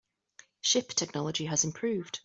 [0.61, 2.19] Ship technology has improved.